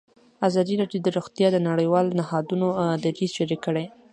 ازادي 0.47 0.73
راډیو 0.81 1.03
د 1.03 1.07
روغتیا 1.17 1.47
د 1.51 1.57
نړیوالو 1.69 2.15
نهادونو 2.19 2.67
دریځ 3.03 3.31
شریک 3.37 3.59
کړی. 3.67 3.85